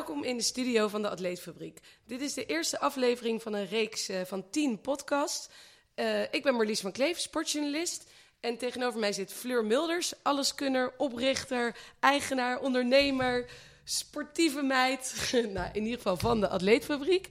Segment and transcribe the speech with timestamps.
[0.00, 1.80] Welkom in de studio van de Atleetfabriek.
[2.06, 5.48] Dit is de eerste aflevering van een reeks uh, van 10 podcasts.
[5.94, 8.10] Uh, ik ben Marlies van Kleef, sportjournalist.
[8.40, 13.50] En tegenover mij zit Fleur Mulders, alleskunner, oprichter, eigenaar, ondernemer,
[13.84, 15.30] sportieve meid.
[15.54, 17.28] nou, in ieder geval van de Atleetfabriek.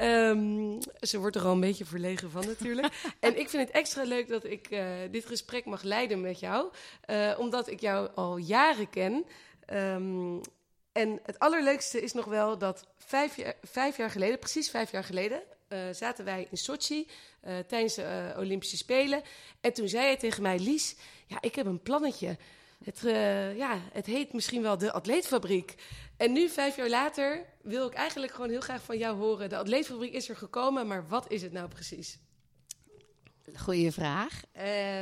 [0.00, 2.92] Um, ze wordt er al een beetje verlegen van natuurlijk.
[3.20, 6.72] en ik vind het extra leuk dat ik uh, dit gesprek mag leiden met jou.
[7.38, 9.24] omdat ik jou al jaren ken.
[9.72, 10.40] Um,
[10.92, 15.04] en het allerleukste is nog wel dat vijf jaar, vijf jaar geleden, precies vijf jaar
[15.04, 17.08] geleden, uh, zaten wij in Sochi
[17.44, 19.22] uh, tijdens de uh, Olympische Spelen.
[19.60, 22.36] En toen zei hij tegen mij, Lies, ja, ik heb een plannetje.
[22.84, 23.00] Het,
[23.56, 25.74] ja, het heet misschien wel de Atleetfabriek.
[26.16, 29.48] En nu, vijf jaar later, wil ik eigenlijk gewoon heel graag van jou horen.
[29.48, 32.18] De Atleetfabriek is er gekomen, maar wat is het nou precies?
[33.56, 34.42] Goeie vraag.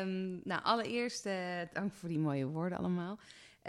[0.01, 1.25] Um, nou, allereerst
[1.73, 3.19] dank voor die mooie woorden allemaal.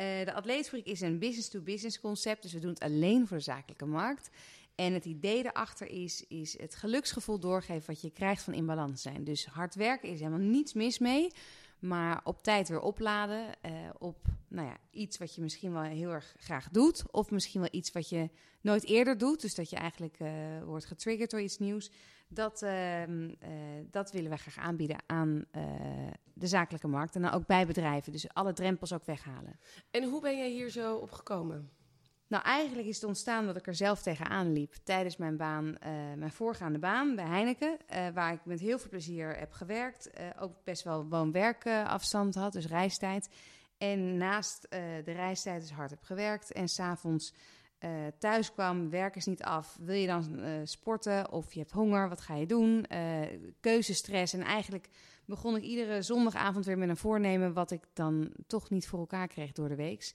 [0.01, 3.85] Uh, de Atleetfabriek is een business-to-business concept, dus we doen het alleen voor de zakelijke
[3.85, 4.29] markt.
[4.75, 9.01] En het idee daarachter is, is het geluksgevoel doorgeven wat je krijgt van in balans
[9.01, 9.23] zijn.
[9.23, 11.31] Dus hard werken is helemaal niets mis mee.
[11.79, 16.09] Maar op tijd weer opladen uh, op nou ja, iets wat je misschien wel heel
[16.09, 17.03] erg graag doet.
[17.11, 18.29] Of misschien wel iets wat je
[18.61, 19.41] nooit eerder doet.
[19.41, 20.29] Dus dat je eigenlijk uh,
[20.63, 21.91] wordt getriggerd door iets nieuws.
[22.33, 23.03] Dat, uh,
[23.91, 25.45] dat willen wij graag aanbieden aan
[26.33, 27.15] de zakelijke markt.
[27.15, 28.11] En dan ook bij bedrijven.
[28.11, 29.59] Dus alle drempels ook weghalen.
[29.91, 31.69] En hoe ben jij hier zo op gekomen?
[32.27, 35.77] Nou, eigenlijk is het ontstaan dat ik er zelf tegenaan liep tijdens mijn baan, uh,
[36.15, 37.77] mijn voorgaande baan bij Heineken,
[38.13, 40.09] waar ik met heel veel plezier heb gewerkt.
[40.39, 43.29] Ook best wel woon-werkafstand had, dus reistijd.
[43.77, 47.33] En naast de reistijd dus hard heb gewerkt en s'avonds
[48.19, 49.77] thuis kwam, werk is niet af.
[49.81, 52.85] Wil je dan sporten of je hebt honger, wat ga je doen?
[53.59, 54.89] keuzestress en eigenlijk
[55.25, 59.27] begon ik iedere zondagavond weer met een voornemen wat ik dan toch niet voor elkaar
[59.27, 60.13] kreeg door de week.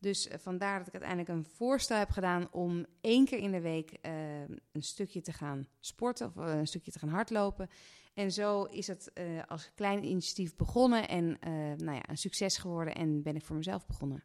[0.00, 3.60] Dus uh, vandaar dat ik uiteindelijk een voorstel heb gedaan om één keer in de
[3.60, 4.40] week uh,
[4.72, 7.68] een stukje te gaan sporten of uh, een stukje te gaan hardlopen.
[8.14, 9.12] En zo is het
[9.46, 11.38] als klein initiatief begonnen en
[11.76, 14.24] nou ja, een succes geworden en ben ik voor mezelf begonnen.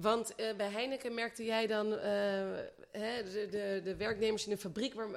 [0.00, 2.00] Want uh, bij Heineken merkte jij dan uh,
[2.92, 5.08] hè, de, de, de, werknemers in de fabriek waar,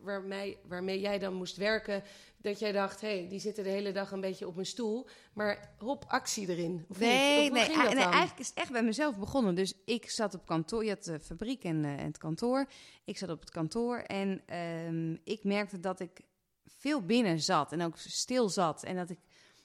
[0.00, 2.02] waarmee, waarmee jij dan moest werken,
[2.36, 5.06] dat jij dacht, hé, hey, die zitten de hele dag een beetje op een stoel,
[5.32, 6.84] maar hop, actie erin.
[6.88, 9.54] Of nee, of nee, nee, eigenlijk is het echt bij mezelf begonnen.
[9.54, 12.66] Dus ik zat op kantoor, je had de fabriek en, uh, en het kantoor.
[13.04, 14.56] Ik zat op het kantoor en
[14.86, 16.20] um, ik merkte dat ik
[16.66, 19.18] veel binnen zat en ook stil zat en dat ik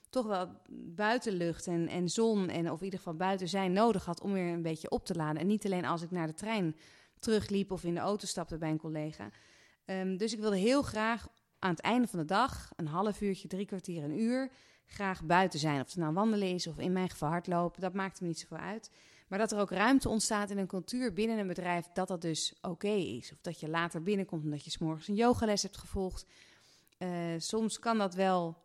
[0.09, 0.49] toch wel
[0.95, 4.53] buitenlucht en, en zon en of in ieder geval buiten zijn nodig had om weer
[4.53, 5.41] een beetje op te laden.
[5.41, 6.75] En niet alleen als ik naar de trein
[7.19, 9.29] terugliep of in de auto stapte bij een collega.
[9.85, 11.27] Um, dus ik wilde heel graag
[11.59, 14.51] aan het einde van de dag, een half uurtje, drie kwartier, een uur,
[14.85, 15.81] graag buiten zijn.
[15.81, 18.57] Of het nou wandelen is of in mijn geval hardlopen, dat maakt me niet zoveel
[18.57, 18.91] uit.
[19.27, 22.55] Maar dat er ook ruimte ontstaat in een cultuur binnen een bedrijf, dat dat dus
[22.61, 23.31] oké is.
[23.31, 26.25] Of dat je later binnenkomt omdat je s'morgens een yogales hebt gevolgd.
[26.99, 28.57] Uh, soms kan dat wel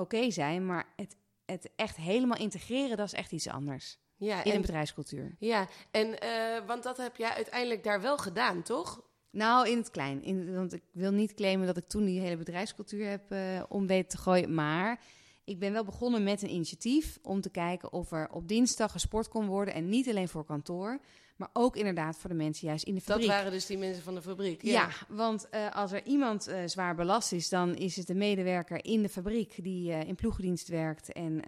[0.00, 3.98] oké okay zijn, maar het, het echt helemaal integreren, dat is echt iets anders.
[4.16, 5.36] Ja, in en, een bedrijfscultuur.
[5.38, 9.02] Ja, en uh, want dat heb jij uiteindelijk daar wel gedaan, toch?
[9.30, 10.22] Nou, in het klein.
[10.22, 13.86] In, want ik wil niet claimen dat ik toen die hele bedrijfscultuur heb uh, om
[13.86, 14.54] weten te gooien.
[14.54, 15.00] Maar
[15.48, 19.28] ik ben wel begonnen met een initiatief om te kijken of er op dinsdag gesport
[19.28, 19.74] kon worden.
[19.74, 21.00] En niet alleen voor kantoor,
[21.36, 23.26] maar ook inderdaad voor de mensen juist in de fabriek.
[23.26, 24.62] Dat waren dus die mensen van de fabriek.
[24.62, 28.14] Ja, ja want uh, als er iemand uh, zwaar belast is, dan is het de
[28.14, 31.42] medewerker in de fabriek die uh, in ploegendienst werkt en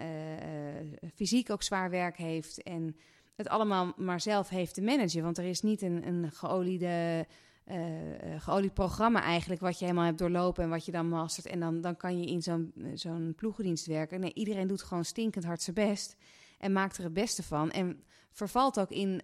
[1.14, 2.62] fysiek ook zwaar werk heeft.
[2.62, 2.96] En
[3.34, 5.22] het allemaal maar zelf heeft te managen.
[5.22, 7.26] Want er is niet een, een geoliede
[7.70, 11.46] uh, geolied programma eigenlijk, wat je helemaal hebt doorlopen en wat je dan mastert.
[11.46, 14.20] En dan, dan kan je in zo'n zo'n ploegendienst werken.
[14.20, 16.16] Nee, iedereen doet gewoon stinkend hard zijn best
[16.58, 17.70] en maakt er het beste van.
[17.70, 19.22] En vervalt ook in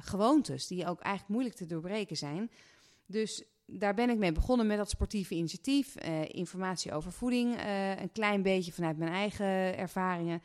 [0.00, 2.50] gewoontes die ook eigenlijk moeilijk te doorbreken zijn.
[3.06, 5.96] Dus daar ben ik mee begonnen met dat sportieve initiatief.
[6.26, 7.56] informatie over voeding,
[7.98, 10.42] een klein beetje vanuit mijn eigen ervaringen.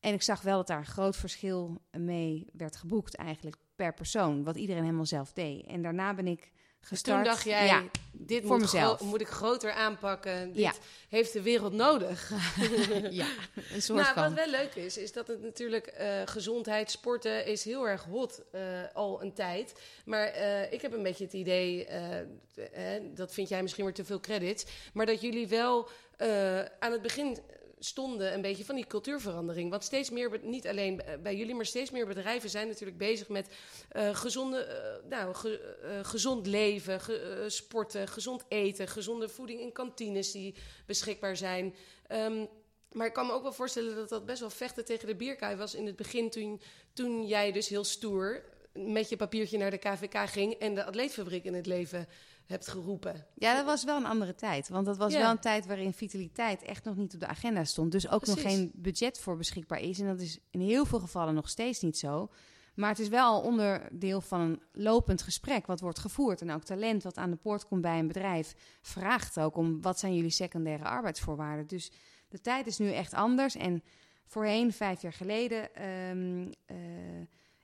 [0.00, 4.44] En ik zag wel dat daar een groot verschil mee werd geboekt eigenlijk per persoon,
[4.44, 5.66] wat iedereen helemaal zelf deed.
[5.66, 6.50] En daarna ben ik
[6.80, 7.24] gestart.
[7.24, 9.00] Toen dacht jij, ja, dit voor moet, mezelf.
[9.00, 10.52] moet ik groter aanpakken.
[10.52, 10.72] Dit ja.
[11.08, 12.32] heeft de wereld nodig.
[13.10, 13.26] ja,
[13.72, 14.34] een soort nou, van.
[14.34, 18.42] Wat wel leuk is, is dat het natuurlijk uh, gezondheid, sporten is heel erg hot
[18.54, 18.60] uh,
[18.92, 19.72] al een tijd.
[20.04, 21.88] Maar uh, ik heb een beetje het idee,
[23.14, 25.88] dat vind jij misschien weer te veel credits, maar dat jullie wel
[26.78, 27.38] aan het begin
[27.82, 29.70] stonden een beetje van die cultuurverandering.
[29.70, 33.48] Want steeds meer, niet alleen bij jullie, maar steeds meer bedrijven zijn natuurlijk bezig met
[33.96, 34.66] uh, gezonde,
[35.02, 37.00] uh, nou, ge, uh, gezond leven,
[37.50, 40.54] sporten, gezond eten, gezonde voeding in kantines die
[40.86, 41.74] beschikbaar zijn.
[42.12, 42.48] Um,
[42.92, 45.56] maar ik kan me ook wel voorstellen dat dat best wel vechten tegen de bierkaai
[45.56, 46.60] was in het begin toen,
[46.92, 48.42] toen jij dus heel stoer
[48.72, 52.08] met je papiertje naar de KVK ging en de atleetfabriek in het leven
[52.50, 53.26] hebt geroepen.
[53.34, 54.68] Ja, dat was wel een andere tijd.
[54.68, 57.92] Want dat was wel een tijd waarin vitaliteit echt nog niet op de agenda stond.
[57.92, 59.98] Dus ook nog geen budget voor beschikbaar is.
[59.98, 62.30] En dat is in heel veel gevallen nog steeds niet zo.
[62.74, 66.40] Maar het is wel onderdeel van een lopend gesprek wat wordt gevoerd.
[66.40, 69.98] En ook talent wat aan de poort komt bij een bedrijf vraagt ook om wat
[69.98, 71.66] zijn jullie secundaire arbeidsvoorwaarden.
[71.66, 71.92] Dus
[72.28, 73.56] de tijd is nu echt anders.
[73.56, 73.82] En
[74.26, 76.76] voorheen, vijf jaar geleden, ehm, eh,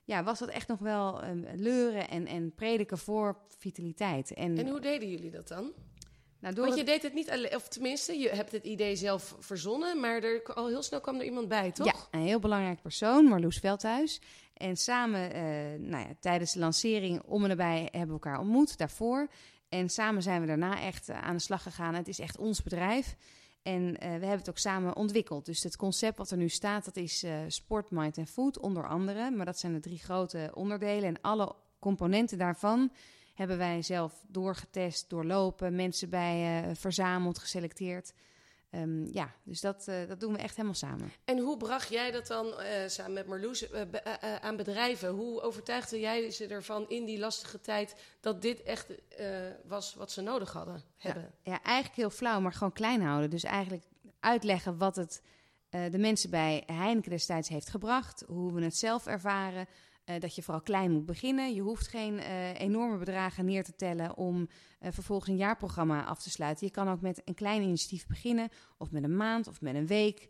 [0.07, 4.33] ja, was dat echt nog wel um, leuren en, en prediken voor vitaliteit.
[4.33, 5.71] En, en hoe deden jullie dat dan?
[6.39, 9.99] Nou, Want je deed het niet alleen, of tenminste, je hebt het idee zelf verzonnen,
[9.99, 11.85] maar er, al heel snel kwam er iemand bij, toch?
[11.85, 14.21] Ja, een heel belangrijk persoon, Marloes Veldhuis.
[14.53, 15.41] En samen, uh,
[15.89, 19.27] nou ja, tijdens de lancering om en nabij hebben we elkaar ontmoet, daarvoor.
[19.69, 21.93] En samen zijn we daarna echt eh, aan de slag gegaan.
[21.93, 23.15] Het is echt ons bedrijf.
[23.67, 25.45] En uh, we hebben het ook samen ontwikkeld.
[25.45, 28.87] Dus het concept wat er nu staat, dat is uh, sport, mind en food, onder
[28.87, 29.31] andere.
[29.31, 31.03] Maar dat zijn de drie grote onderdelen.
[31.03, 32.91] En alle componenten daarvan
[33.33, 38.13] hebben wij zelf doorgetest, doorlopen, mensen bij uh, verzameld, geselecteerd.
[38.71, 41.11] Um, ja, dus dat, uh, dat doen we echt helemaal samen.
[41.25, 42.53] En hoe bracht jij dat dan uh,
[42.87, 43.67] samen met Marloes
[44.41, 45.09] aan bedrijven?
[45.09, 48.87] Hoe overtuigde jij ze ervan in die lastige tijd dat dit echt
[49.67, 51.33] was wat ze nodig hadden hebben?
[51.43, 53.29] Ja, ja, eigenlijk heel flauw, maar gewoon klein houden.
[53.29, 53.83] Dus eigenlijk
[54.19, 55.21] uitleggen wat het
[55.69, 59.67] de mensen bij Heineken destijds heeft gebracht, hoe we het zelf ervaren,
[60.09, 61.53] uh, dat je vooral klein moet beginnen.
[61.53, 66.21] Je hoeft geen uh, enorme bedragen neer te tellen om uh, vervolgens een jaarprogramma af
[66.21, 66.65] te sluiten.
[66.65, 69.87] Je kan ook met een klein initiatief beginnen, of met een maand of met een
[69.87, 70.27] week.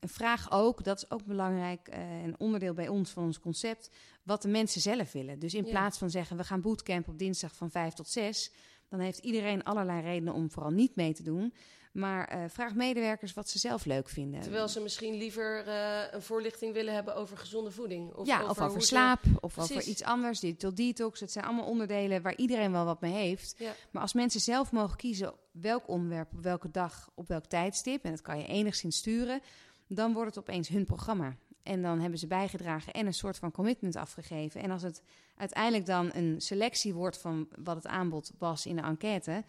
[0.00, 1.88] vraag ook, dat is ook belangrijk,
[2.24, 3.90] een onderdeel bij ons van ons concept,
[4.22, 5.38] wat de mensen zelf willen.
[5.38, 5.70] Dus in ja.
[5.70, 8.52] plaats van zeggen we gaan bootcamp op dinsdag van 5 tot 6,
[8.88, 11.52] dan heeft iedereen allerlei redenen om vooral niet mee te doen.
[11.98, 14.40] Maar uh, vraag medewerkers wat ze zelf leuk vinden.
[14.40, 18.14] Terwijl ze misschien liever uh, een voorlichting willen hebben over gezonde voeding.
[18.14, 19.40] Of ja, over of over slaap, ze...
[19.40, 19.76] of Precies.
[19.76, 20.40] over iets anders.
[20.40, 21.20] Digital detox.
[21.20, 23.54] Het zijn allemaal onderdelen waar iedereen wel wat mee heeft.
[23.58, 23.72] Ja.
[23.90, 28.04] Maar als mensen zelf mogen kiezen welk onderwerp, op welke dag, op welk tijdstip...
[28.04, 29.40] en dat kan je enigszins sturen...
[29.88, 31.36] dan wordt het opeens hun programma.
[31.62, 34.62] En dan hebben ze bijgedragen en een soort van commitment afgegeven.
[34.62, 35.02] En als het
[35.36, 39.44] uiteindelijk dan een selectie wordt van wat het aanbod was in de enquête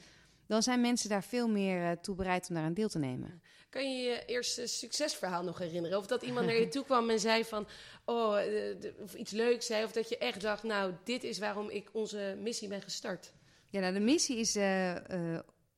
[0.49, 3.41] dan zijn mensen daar veel meer uh, toe bereid om daar aan deel te nemen.
[3.69, 5.97] Kan je je eerste succesverhaal nog herinneren?
[5.97, 7.67] Of dat iemand naar je toe kwam en zei van,
[8.05, 11.69] oh, uh, of iets leuks zei, of dat je echt dacht, nou, dit is waarom
[11.69, 13.31] ik onze missie ben gestart?
[13.69, 14.95] Ja, nou, de missie is uh,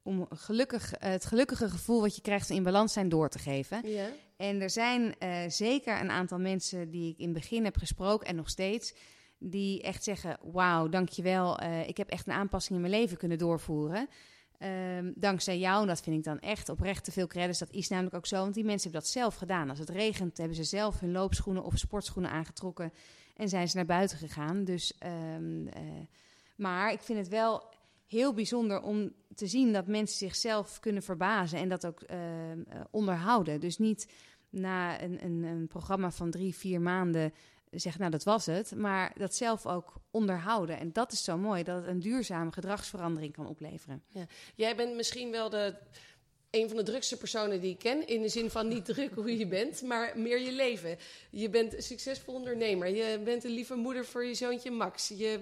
[0.03, 3.89] om gelukkig, het gelukkige gevoel wat je krijgt in balans zijn door te geven.
[3.89, 4.09] Ja.
[4.37, 5.15] En er zijn
[5.47, 8.93] zeker een aantal mensen die ik in het begin heb gesproken en nog steeds
[9.37, 11.61] die echt zeggen: Wauw, dankjewel.
[11.63, 14.09] Ik heb echt een aanpassing in mijn leven kunnen doorvoeren.
[14.63, 17.59] Um, dankzij jou, en dat vind ik dan echt oprecht te veel credits.
[17.59, 19.69] Dat is namelijk ook zo, want die mensen hebben dat zelf gedaan.
[19.69, 22.93] Als het regent, hebben ze zelf hun loopschoenen of sportschoenen aangetrokken
[23.35, 24.63] en zijn ze naar buiten gegaan.
[24.63, 24.93] Dus,
[25.35, 25.71] um, uh,
[26.55, 27.63] maar ik vind het wel
[28.07, 32.17] heel bijzonder om te zien dat mensen zichzelf kunnen verbazen en dat ook uh,
[32.91, 33.59] onderhouden.
[33.59, 34.11] Dus niet
[34.49, 37.33] na een, een, een programma van drie, vier maanden
[37.79, 40.79] zegt, nou dat was het, maar dat zelf ook onderhouden.
[40.79, 44.03] En dat is zo mooi, dat het een duurzame gedragsverandering kan opleveren.
[44.07, 44.25] Ja.
[44.55, 45.75] Jij bent misschien wel de,
[46.49, 49.37] een van de drukste personen die ik ken, in de zin van niet druk hoe
[49.37, 50.97] je bent, maar meer je leven.
[51.29, 55.07] Je bent een succesvol ondernemer, je bent een lieve moeder voor je zoontje Max.
[55.07, 55.39] Je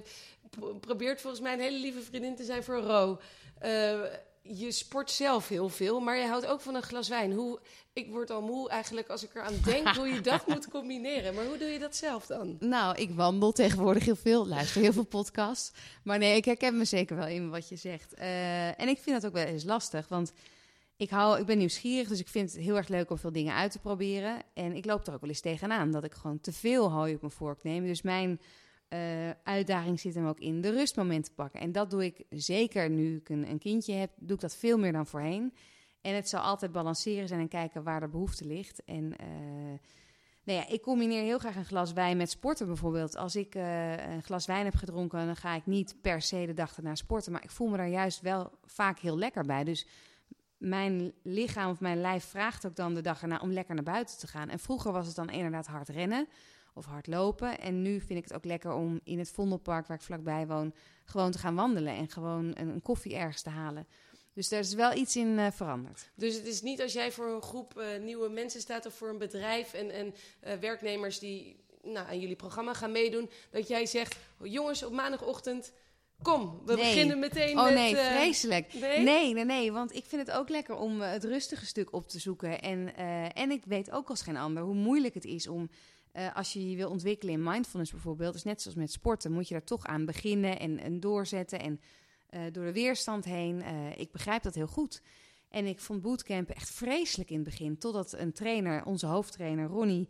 [0.79, 3.19] probeert volgens mij een hele lieve vriendin te zijn voor Ro.
[3.65, 4.03] Uh,
[4.51, 7.31] je sport zelf heel veel, maar je houdt ook van een glas wijn.
[7.31, 7.59] Hoe,
[7.93, 11.33] ik word al moe eigenlijk als ik eraan denk hoe je dat moet combineren.
[11.33, 12.55] Maar hoe doe je dat zelf dan?
[12.59, 15.71] Nou, ik wandel tegenwoordig heel veel, luister heel veel podcasts.
[16.03, 18.13] Maar nee, ik herken me zeker wel in wat je zegt.
[18.19, 20.33] Uh, en ik vind dat ook wel eens lastig, want
[20.97, 23.53] ik, hou, ik ben nieuwsgierig, dus ik vind het heel erg leuk om veel dingen
[23.53, 24.41] uit te proberen.
[24.53, 27.21] En ik loop er ook wel eens tegenaan dat ik gewoon te veel hooi op
[27.21, 27.85] mijn vork neem.
[27.85, 28.39] Dus mijn
[28.89, 31.59] uh, uitdaging zit hem ook in de rustmomenten pakken.
[31.59, 34.77] En dat doe ik zeker nu ik een, een, kindje heb, doe ik dat veel
[34.77, 35.53] meer dan voorheen.
[36.01, 38.83] En het zal altijd balanceren zijn en kijken waar de behoefte ligt.
[38.85, 39.79] En uh,
[40.43, 43.15] nou ja, ik combineer heel graag een glas wijn met sporten bijvoorbeeld.
[43.15, 46.53] Als ik uh, een glas wijn heb gedronken, dan ga ik niet per se de
[46.53, 47.31] dag erna sporten.
[47.31, 49.63] Maar ik voel me daar juist wel vaak heel lekker bij.
[49.63, 49.85] Dus
[50.57, 54.17] mijn lichaam of mijn lijf vraagt ook dan de dag erna om lekker naar buiten
[54.17, 54.49] te gaan.
[54.49, 56.27] En vroeger was het dan inderdaad hard rennen
[56.73, 57.59] of hardlopen.
[57.59, 60.73] En nu vind ik het ook lekker om in het Vondelpark, waar ik vlakbij woon,
[61.05, 63.87] gewoon te gaan wandelen en gewoon een, een koffie ergens te halen.
[64.39, 66.09] Dus daar is wel iets in uh, veranderd.
[66.15, 69.09] Dus het is niet als jij voor een groep uh, nieuwe mensen staat of voor
[69.09, 70.13] een bedrijf en, en
[70.47, 75.71] uh, werknemers die nou, aan jullie programma gaan meedoen, dat jij zegt: jongens, op maandagochtend.
[76.21, 76.83] Kom, we nee.
[76.83, 77.73] beginnen meteen oh, met...
[77.73, 78.73] nee, vreselijk.
[78.73, 78.99] Nee?
[78.99, 79.33] nee?
[79.33, 82.61] nee, nee, want ik vind het ook lekker om het rustige stuk op te zoeken.
[82.61, 82.95] En,
[83.33, 85.69] en ik weet ook als geen ander hoe moeilijk het is om
[86.19, 89.47] uh, als je je wil ontwikkelen in mindfulness bijvoorbeeld, is net zoals met sporten, moet
[89.47, 91.79] je daar toch aan beginnen en, en doorzetten en
[92.29, 93.63] uh, door de weerstand heen.
[93.97, 95.01] ik begrijp dat heel goed.
[95.49, 100.09] En ik vond bootcamp echt vreselijk in het begin, totdat een trainer, onze hoofdtrainer Ronnie,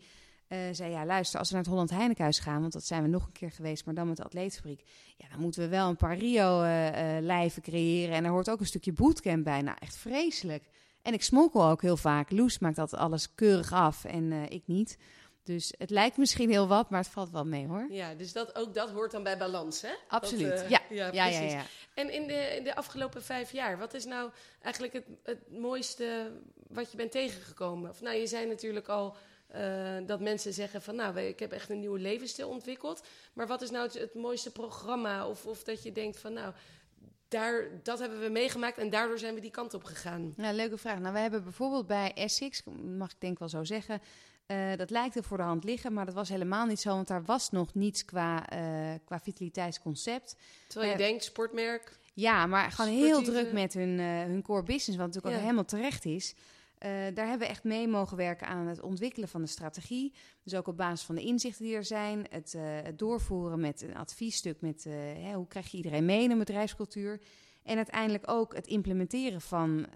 [0.72, 3.26] zei: Ja, luister, als we naar het Holland Heinekenhuis gaan, want dat zijn we nog
[3.26, 4.84] een keer geweest, maar dan met de atleetfabriek.
[5.18, 8.16] Ja, dan moeten we wel een paar Rio-lijven creëren.
[8.16, 9.62] En er hoort ook een stukje bootcamp bij.
[9.62, 10.64] Nou, echt vreselijk.
[11.02, 12.32] En ik smokkel ook heel vaak.
[12.32, 14.98] Loes maakt dat alles keurig af en ik niet.
[15.50, 17.88] Dus het lijkt misschien heel wat, maar het valt wel mee hoor.
[17.90, 19.90] Ja, dus dat, ook dat hoort dan bij balans, hè?
[20.08, 20.50] Absoluut.
[20.50, 20.82] Dat, uh, ja.
[20.90, 21.64] Ja, ja, ja, ja,
[21.94, 26.32] En in de, in de afgelopen vijf jaar, wat is nou eigenlijk het, het mooiste
[26.68, 27.90] wat je bent tegengekomen?
[27.90, 29.16] Of nou, je zei natuurlijk al
[29.56, 33.04] uh, dat mensen zeggen van nou, ik heb echt een nieuwe levensstijl ontwikkeld.
[33.34, 35.28] Maar wat is nou het, het mooiste programma?
[35.28, 36.54] Of, of dat je denkt van nou,
[37.28, 40.34] daar, dat hebben we meegemaakt en daardoor zijn we die kant op gegaan.
[40.38, 41.00] Ja, leuke vraag.
[41.00, 42.64] Nou, we hebben bijvoorbeeld bij Essex,
[42.98, 44.02] mag ik denk wel zo zeggen,
[44.52, 47.08] uh, dat lijkt er voor de hand liggen, maar dat was helemaal niet zo, want
[47.08, 50.36] daar was nog niets qua, uh, qua vitaliteitsconcept.
[50.68, 52.00] Terwijl je uh, denkt, sportmerk.
[52.14, 56.06] Ja, maar gewoon heel druk met hun, hun core business, wat natuurlijk ook helemaal terecht
[56.06, 56.36] is.
[57.14, 60.14] daar hebben we echt mee mogen werken aan het ontwikkelen van de strategie.
[60.44, 62.26] Dus ook op basis van de inzichten die er zijn.
[62.30, 64.84] Het, het doorvoeren met een adviesstuk met
[65.24, 67.22] hè, hoe krijg je iedereen mee in een bedrijfscultuur.
[67.64, 69.88] En uiteindelijk ook het implementeren van,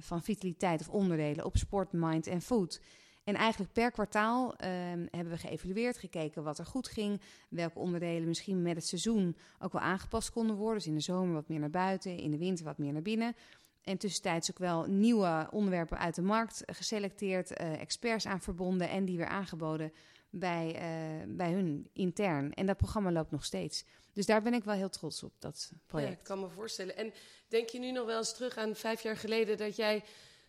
[0.00, 2.80] van vitaliteit of onderdelen op sport, mind en food.
[3.26, 8.28] En eigenlijk per kwartaal um, hebben we geëvalueerd, gekeken wat er goed ging, welke onderdelen
[8.28, 10.76] misschien met het seizoen ook wel aangepast konden worden.
[10.76, 13.36] Dus in de zomer wat meer naar buiten, in de winter wat meer naar binnen.
[13.82, 19.04] En tussentijds ook wel nieuwe onderwerpen uit de markt geselecteerd, uh, experts aan verbonden en
[19.04, 19.92] die weer aangeboden
[20.30, 22.52] bij, uh, bij hun intern.
[22.54, 23.84] En dat programma loopt nog steeds.
[24.12, 26.12] Dus daar ben ik wel heel trots op, dat project.
[26.12, 26.96] Ja, ik kan me voorstellen.
[26.96, 27.12] En
[27.48, 30.04] denk je nu nog wel eens terug aan vijf jaar geleden dat jij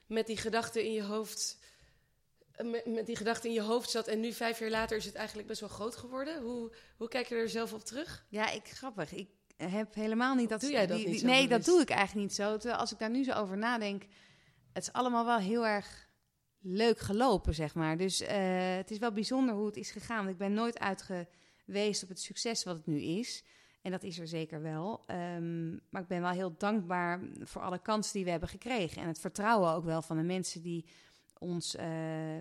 [0.05, 1.57] met die gedachten in je hoofd
[2.63, 5.15] met, met, die gedachte in je hoofd zat en nu vijf jaar later is het
[5.15, 6.41] eigenlijk best wel groot geworden.
[6.41, 8.25] Hoe, hoe kijk je er zelf op terug?
[8.29, 9.13] Ja, ik grappig.
[9.13, 10.61] Ik heb helemaal niet dat.
[10.61, 11.23] Doe jij dat niet?
[11.23, 12.57] nee, dat doe ik eigenlijk niet zo.
[12.57, 14.03] Terwijl als ik daar nu zo over nadenk,
[14.73, 16.09] het is allemaal wel heel erg
[16.59, 17.97] leuk gelopen, zeg maar.
[17.97, 18.27] Dus uh,
[18.75, 20.17] het is wel bijzonder hoe het is gegaan.
[20.17, 23.43] Want ik ben nooit uitgeweest op het succes wat het nu is.
[23.81, 25.03] En dat is er zeker wel.
[25.11, 29.01] Um, maar ik ben wel heel dankbaar voor alle kansen die we hebben gekregen.
[29.01, 30.85] En het vertrouwen ook wel van de mensen die
[31.39, 31.83] ons uh,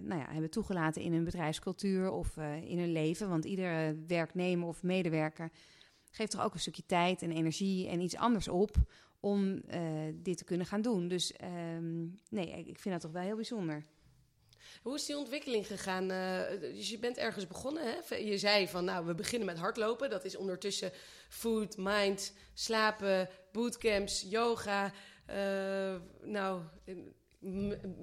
[0.03, 3.29] nou ja, hebben toegelaten in hun bedrijfscultuur of uh, in hun leven.
[3.29, 5.51] Want iedere werknemer of medewerker
[6.11, 8.77] geeft toch ook een stukje tijd en energie en iets anders op
[9.21, 9.63] om
[10.15, 11.09] dit te kunnen gaan doen.
[11.09, 11.35] Dus
[11.77, 13.85] um, nee, ik vind dat toch wel heel bijzonder.
[14.83, 16.09] Hoe is die ontwikkeling gegaan?
[16.61, 17.83] dus je bent ergens begonnen.
[17.83, 18.17] Hè?
[18.17, 20.11] Je zei van, nou, we beginnen met hardlopen.
[20.11, 20.93] Dat is ondertussen
[21.29, 24.93] food, mind, slapen, bootcamps, yoga.
[26.23, 26.63] nou,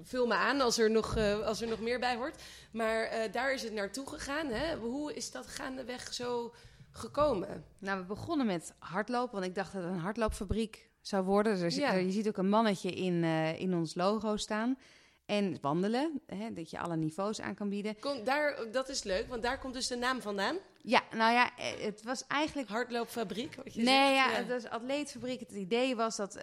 [0.02, 2.42] vul me aan als er nog, uh, als er nog meer bij hoort.
[2.72, 4.46] Maar uh, daar is het naartoe gegaan.
[4.46, 4.76] Hè?
[4.76, 6.54] Hoe is dat gaandeweg zo
[6.90, 7.64] gekomen?
[7.78, 11.58] Nou, we begonnen met hardlopen, want ik dacht dat het een hardloopfabriek zou worden.
[11.58, 11.92] Dus ja.
[11.92, 14.78] je ziet ook een mannetje in, uh, in ons logo staan.
[15.26, 18.00] En wandelen, hè, dat je alle niveaus aan kan bieden.
[18.00, 20.56] Kom, daar, dat is leuk, want daar komt dus de naam vandaan.
[20.86, 21.50] Ja, nou ja,
[21.80, 22.68] het was eigenlijk...
[22.68, 24.30] Hardloopfabriek, wat je Nee, zegt.
[24.30, 25.40] ja, het was atleetfabriek.
[25.40, 26.42] Het idee was dat uh,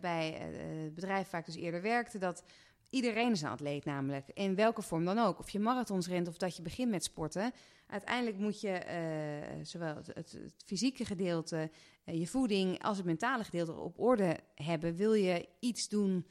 [0.00, 2.18] bij uh, het bedrijf waar ik dus eerder werkte...
[2.18, 2.42] dat
[2.90, 5.38] iedereen is een atleet namelijk, in welke vorm dan ook.
[5.38, 7.52] Of je marathons rent of dat je begint met sporten.
[7.86, 11.70] Uiteindelijk moet je uh, zowel het, het, het, fysieke gedeelte,
[12.04, 12.82] je voeding...
[12.82, 14.96] als het mentale gedeelte op orde hebben.
[14.96, 16.26] Wil je iets doen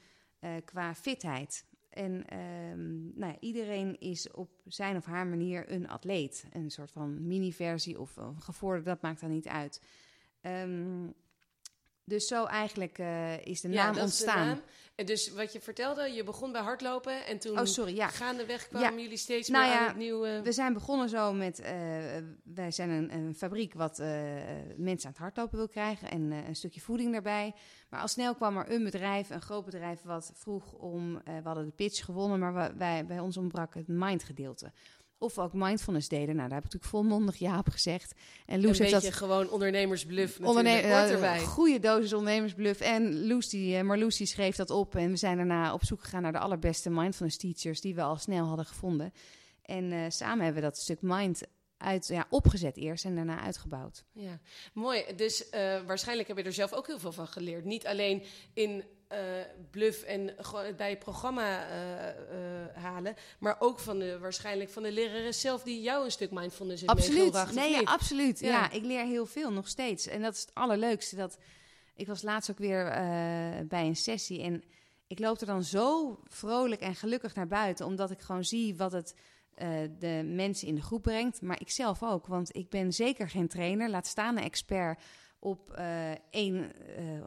[0.65, 1.65] qua fitheid...
[1.91, 6.45] En um, nou ja, iedereen is op zijn of haar manier een atleet.
[6.51, 8.41] Een soort van mini-versie of een
[8.83, 9.81] dat maakt dan niet uit.
[10.41, 11.13] Um,
[12.12, 14.48] dus zo eigenlijk uh, is de naam ontstaan.
[14.48, 14.62] De naam.
[14.96, 18.08] En dus wat je vertelde, je begon bij hardlopen en toen oh, sorry, ja.
[18.08, 19.01] gaandeweg kwamen ja.
[19.01, 20.41] jullie steeds nou meer aan het nieuwe...
[20.44, 21.68] We zijn begonnen zo met, uh,
[22.44, 24.08] wij zijn een, een fabriek wat uh,
[24.77, 27.53] mensen aan het hardlopen wil krijgen en een stukje voeding daarbij.
[27.89, 31.65] Maar al snel kwam er een bedrijf, een groot bedrijf, wat vroeg om, we hadden
[31.65, 34.72] de pitch gewonnen, maar wij, bij ons ontbrak het mindgedeelte.
[35.22, 36.36] Of ook mindfulness deden.
[36.36, 38.13] Nou, daar heb ik natuurlijk volmondig ja op gezegd.
[38.46, 40.68] En Loes een heeft dat gewoon ondernemersbluff natuurlijk.
[40.68, 41.40] Onderne uh, erbij.
[41.40, 42.80] Goede dosis ondernemersbluff.
[42.80, 44.96] En Loes die, uh, Marloes die schreef dat op.
[44.96, 47.82] En we zijn daarna op zoek gegaan naar de allerbeste mindfulness teachers...
[47.82, 49.13] die we al snel hadden gevonden.
[49.62, 51.42] En uh, samen hebben we dat stuk mind
[51.82, 54.04] uit, ja, opgezet eerst en daarna uitgebouwd.
[54.12, 54.40] Ja,
[54.74, 55.04] mooi.
[55.16, 57.66] Dus uh, waarschijnlijk heb je er zelf ook heel veel van geleerd.
[57.66, 58.24] Niet alleen
[58.54, 59.18] in uh,
[59.72, 60.36] bluff en
[60.78, 65.82] bij je programma uh, halen, maar ook van de, waarschijnlijk van de lerares zelf die
[65.82, 67.54] jou een stuk mindfulness heeft absoluut.
[67.54, 68.40] Nee, ja, absoluut.
[68.40, 68.50] Ja.
[68.50, 68.72] ja.
[68.72, 70.08] ik leer heel veel nog steeds.
[70.08, 71.16] En dat is het allerleukste.
[71.16, 71.38] Dat,
[71.96, 72.84] ik was laatst ook weer
[73.68, 74.64] bij een sessie en
[75.12, 78.92] ik loop er dan zo vrolijk en gelukkig naar buiten, omdat ik gewoon zie wat
[78.92, 79.16] het
[80.00, 82.27] de mensen in de groep brengt, maar ik zelf ook.
[82.27, 85.03] Want ik ben zeker geen trainer, laat staan een expert
[85.39, 85.82] op
[86.30, 86.72] één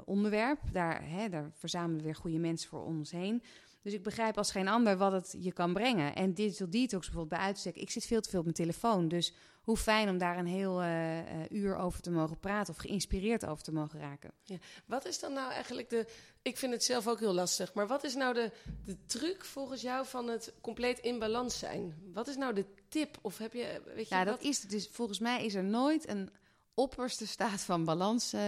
[0.05, 0.61] onderwerp.
[0.73, 3.43] Daar, hè, daar verzamelen we weer goede mensen voor ons heen.
[3.85, 6.15] Dus ik begrijp als geen ander wat het je kan brengen.
[6.15, 7.77] En digital detox bijvoorbeeld bij uitstek.
[7.77, 9.09] Ik zit veel te veel op mijn telefoon.
[9.09, 13.47] Dus hoe fijn om daar een heel uh, uur over te mogen praten of geïnspireerd
[13.47, 14.33] over te mogen raken.
[14.43, 14.57] Ja.
[14.87, 16.07] Wat is dan nou eigenlijk de.
[16.43, 17.75] Ik vind het zelf ook heel lastig.
[17.75, 18.51] Maar wat is nou de,
[18.85, 21.95] de truc volgens jou van het compleet in balans zijn?
[22.13, 23.19] Wat is nou de tip?
[23.21, 23.83] Of heb je.
[23.95, 26.31] Weet je ja, dat is dus volgens mij is er nooit een
[26.75, 28.35] opperste staat van balans.
[28.35, 28.41] Uh,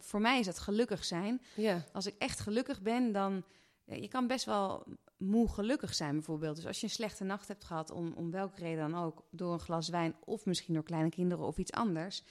[0.00, 1.42] voor mij is dat gelukkig zijn.
[1.54, 1.84] Ja.
[1.92, 3.44] Als ik echt gelukkig ben, dan
[3.88, 6.56] je kan best wel moe gelukkig zijn bijvoorbeeld.
[6.56, 9.52] Dus als je een slechte nacht hebt gehad, om, om welke reden dan ook, door
[9.52, 12.22] een glas wijn of misschien door kleine kinderen of iets anders,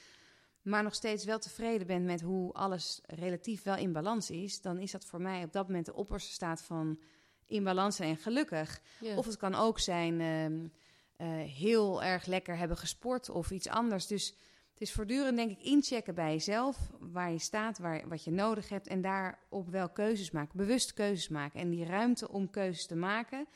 [0.61, 4.79] maar nog steeds wel tevreden bent met hoe alles relatief wel in balans is, dan
[4.79, 6.99] is dat voor mij op dat moment de opperste staat van
[7.45, 8.81] in balans zijn en gelukkig.
[9.15, 14.07] Of het kan ook zijn uh, heel erg lekker hebben gesport of iets anders.
[14.07, 14.35] Dus
[14.77, 16.77] het is voortdurend, denk ik, inchecken bij jezelf.
[16.99, 18.87] Waar je staat, waar, wat je nodig hebt.
[18.87, 20.57] En daarop wel keuzes maken.
[20.57, 21.59] Bewust keuzes maken.
[21.59, 23.47] En die ruimte om keuzes te maken.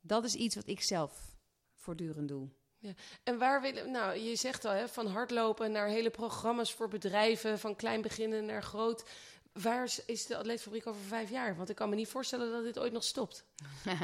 [0.00, 1.36] Dat is iets wat ik zelf
[1.74, 2.48] voortdurend doe.
[2.78, 2.92] Ja.
[3.22, 7.58] En waar willen, nou, je zegt al, hè, van hardlopen naar hele programma's voor bedrijven,
[7.58, 9.04] van klein beginnen naar groot.
[9.52, 11.56] Waar is de atleetfabriek over vijf jaar?
[11.56, 13.44] Want ik kan me niet voorstellen dat dit ooit nog stopt.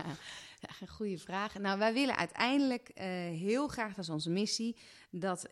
[0.60, 1.58] Ja, goede vraag.
[1.58, 3.04] Nou, wij willen uiteindelijk uh,
[3.38, 4.76] heel graag, dat is onze missie,
[5.10, 5.46] dat,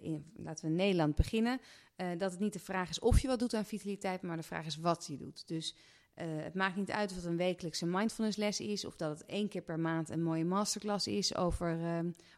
[0.00, 1.60] in, laten we in Nederland beginnen,
[1.96, 4.42] uh, dat het niet de vraag is of je wat doet aan vitaliteit, maar de
[4.42, 5.48] vraag is wat je doet.
[5.48, 5.76] Dus
[6.18, 9.48] het maakt niet uit of het een wekelijkse mindfulness les is, of dat het één
[9.48, 11.78] keer per maand een mooie masterclass is over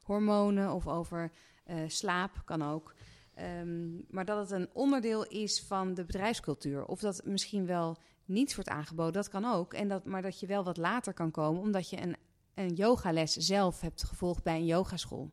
[0.02, 1.32] hormonen of over
[1.86, 2.94] slaap, kan ook.
[3.60, 6.84] Um, maar dat het een onderdeel is van de bedrijfscultuur.
[6.84, 7.96] Of dat misschien wel
[8.30, 9.74] niets wordt aangeboden, dat kan ook.
[9.74, 12.16] En dat, maar dat je wel wat later kan komen, omdat je een,
[12.54, 15.30] een yogales zelf hebt gevolgd bij een yogaschool.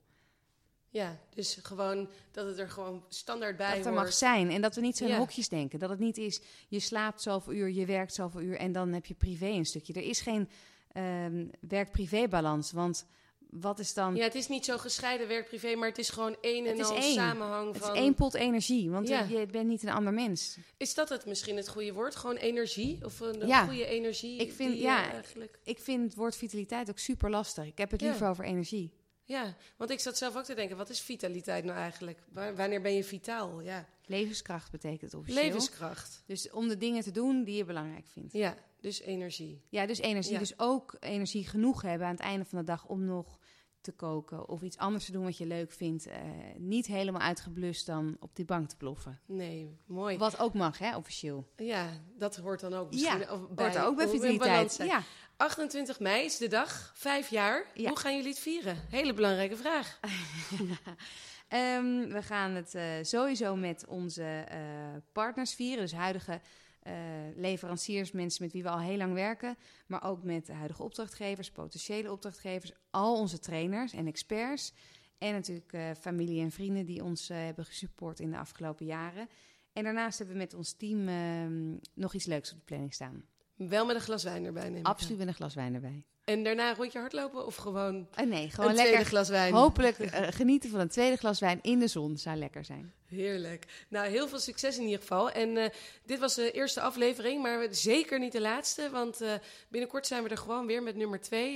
[0.90, 4.52] Ja, dus gewoon dat het er gewoon standaard bij dat er mag zijn.
[4.52, 5.80] En dat we niet zo in hokjes denken.
[5.80, 8.58] Dat het niet is, je slaapt zoveel uur, je werkt zoveel uur...
[8.58, 9.94] en dan heb je privé een stukje.
[9.94, 10.50] Er is geen
[10.94, 13.06] um, werk-privé balans, want
[13.50, 14.16] wat is dan...
[14.16, 17.78] Ja, het is niet zo gescheiden werk-privé, maar het is gewoon één en al samenhang
[17.78, 17.88] van...
[17.88, 20.58] Het is één pot energie, want je bent niet een ander mens.
[20.78, 22.16] Is dat het misschien het goede woord?
[22.16, 23.06] Gewoon energie?
[23.06, 23.66] Of een ja.
[23.66, 24.40] goede energie?
[24.40, 25.60] Ik vind, ja, eigenlijk...
[25.64, 27.66] ik vind het woord vitaliteit ook super lastig.
[27.66, 28.92] Ik heb het liever over energie.
[29.24, 32.20] Ja, want ik zat zelf ook te denken, wat is vitaliteit nou eigenlijk?
[32.34, 33.62] wanneer ben je vitaal?
[33.62, 33.86] Ja.
[34.06, 35.44] Levenskracht betekent het officieel.
[35.44, 36.24] Levenskracht.
[36.26, 38.34] Dus om de dingen te doen die je belangrijk vindt.
[38.34, 39.62] Ja, dus energie.
[39.70, 40.38] Ja, dus energie.
[40.38, 43.40] Dus ook energie genoeg hebben aan het einde van de dag om nog
[43.82, 46.08] te koken of iets anders te doen wat je leuk vindt.
[46.08, 46.14] Uh,
[46.58, 49.20] niet helemaal uitgeblust dan op die bank te ploffen.
[49.26, 50.18] Nee, mooi.
[50.18, 51.48] Wat ook mag, hè, officieel.
[51.56, 54.76] Ja, dat hoort dan ook misschien ja, bij, hoort ook bij vitaliteit.
[54.84, 55.02] Ja.
[55.38, 57.66] 28 mei is de dag, vijf jaar.
[57.74, 57.88] Ja.
[57.88, 58.78] Hoe gaan jullie het vieren?
[58.90, 60.00] Hele belangrijke vraag.
[61.50, 64.58] um, we gaan het uh, sowieso met onze uh,
[65.12, 66.42] partners vieren, dus huidige
[66.88, 66.94] uh,
[67.36, 71.52] leveranciers, mensen met wie we al heel lang werken, maar ook met de huidige opdrachtgevers,
[71.52, 74.74] potentiële opdrachtgevers, al onze trainers en experts.
[75.18, 79.30] En natuurlijk uh, familie en vrienden die ons uh, hebben gesupport in de afgelopen jaren.
[79.74, 83.26] En daarnaast hebben we met ons team ehm, nog iets leuks op de planning staan.
[83.56, 86.06] Wel met een glas wijn erbij, neem Absoluut met een glas wijn erbij.
[86.28, 89.54] En daarna een rondje hardlopen of gewoon, uh, nee, gewoon een lekker, tweede glas wijn?
[89.54, 92.94] Hopelijk uh, genieten van een tweede glas wijn in de zon zou lekker zijn.
[93.06, 93.66] Heerlijk.
[93.88, 95.32] Nou, heel veel succes in ieder geval.
[95.32, 95.66] En uh,
[96.06, 98.90] dit was de eerste aflevering, maar zeker niet de laatste.
[98.90, 99.22] Want
[99.70, 101.54] binnenkort zijn we er gewoon weer met nummer twee.